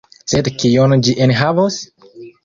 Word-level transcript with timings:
Sed 0.31 0.47
kion 0.61 0.95
ĝi 1.07 1.13
enhavos? 1.25 1.77